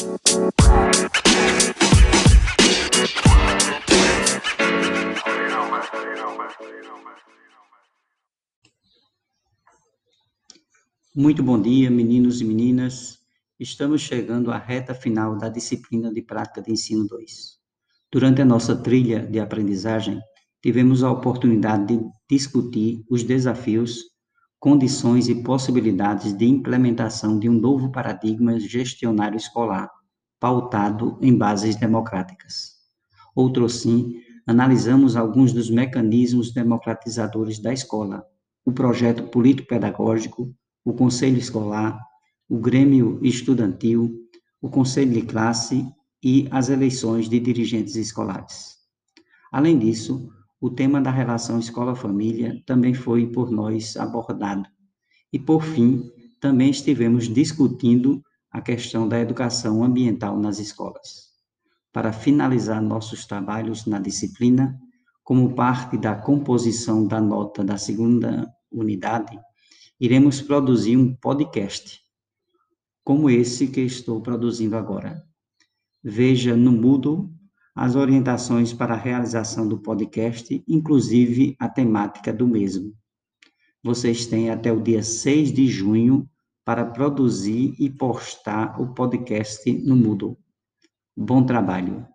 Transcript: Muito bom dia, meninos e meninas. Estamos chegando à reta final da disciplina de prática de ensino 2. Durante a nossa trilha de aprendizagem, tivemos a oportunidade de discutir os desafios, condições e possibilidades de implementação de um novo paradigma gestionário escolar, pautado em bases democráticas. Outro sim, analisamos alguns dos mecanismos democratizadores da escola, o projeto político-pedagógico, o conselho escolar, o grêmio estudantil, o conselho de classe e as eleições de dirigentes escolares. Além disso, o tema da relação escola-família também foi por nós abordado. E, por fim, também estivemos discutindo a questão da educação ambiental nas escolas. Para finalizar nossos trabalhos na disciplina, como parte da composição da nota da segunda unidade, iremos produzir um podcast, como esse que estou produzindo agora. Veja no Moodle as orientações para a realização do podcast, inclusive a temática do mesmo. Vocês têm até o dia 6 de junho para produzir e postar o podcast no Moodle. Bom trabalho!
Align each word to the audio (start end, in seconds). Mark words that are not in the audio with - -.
Muito 0.00 0.16
bom 11.42 11.60
dia, 11.60 11.90
meninos 11.90 12.40
e 12.40 12.44
meninas. 12.44 13.18
Estamos 13.58 14.00
chegando 14.00 14.50
à 14.50 14.56
reta 14.56 14.94
final 14.94 15.36
da 15.36 15.50
disciplina 15.50 16.10
de 16.10 16.22
prática 16.22 16.62
de 16.62 16.72
ensino 16.72 17.06
2. 17.06 17.58
Durante 18.10 18.40
a 18.40 18.46
nossa 18.46 18.74
trilha 18.74 19.26
de 19.26 19.38
aprendizagem, 19.38 20.18
tivemos 20.62 21.02
a 21.02 21.10
oportunidade 21.10 21.98
de 21.98 22.08
discutir 22.26 23.04
os 23.10 23.22
desafios, 23.22 24.04
condições 24.60 25.26
e 25.26 25.34
possibilidades 25.34 26.34
de 26.34 26.44
implementação 26.44 27.38
de 27.38 27.48
um 27.48 27.54
novo 27.54 27.90
paradigma 27.90 28.60
gestionário 28.60 29.38
escolar, 29.38 29.90
pautado 30.38 31.18
em 31.22 31.34
bases 31.34 31.76
democráticas. 31.76 32.74
Outro 33.34 33.68
sim, 33.70 34.20
analisamos 34.46 35.16
alguns 35.16 35.54
dos 35.54 35.70
mecanismos 35.70 36.52
democratizadores 36.52 37.58
da 37.58 37.72
escola, 37.72 38.22
o 38.62 38.70
projeto 38.70 39.22
político-pedagógico, 39.28 40.54
o 40.84 40.92
conselho 40.92 41.38
escolar, 41.38 41.98
o 42.46 42.58
grêmio 42.58 43.18
estudantil, 43.22 44.14
o 44.60 44.68
conselho 44.68 45.12
de 45.12 45.22
classe 45.22 45.86
e 46.22 46.46
as 46.50 46.68
eleições 46.68 47.30
de 47.30 47.40
dirigentes 47.40 47.96
escolares. 47.96 48.76
Além 49.50 49.78
disso, 49.78 50.30
o 50.60 50.68
tema 50.68 51.00
da 51.00 51.10
relação 51.10 51.58
escola-família 51.58 52.62
também 52.66 52.92
foi 52.92 53.26
por 53.26 53.50
nós 53.50 53.96
abordado. 53.96 54.68
E, 55.32 55.38
por 55.38 55.62
fim, 55.62 56.10
também 56.38 56.70
estivemos 56.70 57.28
discutindo 57.28 58.22
a 58.50 58.60
questão 58.60 59.08
da 59.08 59.18
educação 59.18 59.82
ambiental 59.82 60.38
nas 60.38 60.58
escolas. 60.58 61.30
Para 61.92 62.12
finalizar 62.12 62.82
nossos 62.82 63.24
trabalhos 63.24 63.86
na 63.86 63.98
disciplina, 63.98 64.78
como 65.24 65.54
parte 65.54 65.96
da 65.96 66.14
composição 66.14 67.06
da 67.06 67.20
nota 67.20 67.64
da 67.64 67.78
segunda 67.78 68.52
unidade, 68.70 69.38
iremos 69.98 70.42
produzir 70.42 70.96
um 70.96 71.14
podcast, 71.14 72.00
como 73.02 73.30
esse 73.30 73.68
que 73.68 73.80
estou 73.80 74.20
produzindo 74.20 74.76
agora. 74.76 75.24
Veja 76.02 76.56
no 76.56 76.72
Moodle 76.72 77.30
as 77.74 77.94
orientações 77.94 78.72
para 78.72 78.94
a 78.94 78.98
realização 78.98 79.66
do 79.66 79.78
podcast, 79.78 80.62
inclusive 80.66 81.56
a 81.58 81.68
temática 81.68 82.32
do 82.32 82.46
mesmo. 82.46 82.94
Vocês 83.82 84.26
têm 84.26 84.50
até 84.50 84.72
o 84.72 84.80
dia 84.80 85.02
6 85.02 85.52
de 85.52 85.66
junho 85.66 86.28
para 86.64 86.84
produzir 86.84 87.74
e 87.78 87.88
postar 87.88 88.80
o 88.80 88.92
podcast 88.94 89.72
no 89.72 89.96
Moodle. 89.96 90.38
Bom 91.16 91.44
trabalho! 91.44 92.06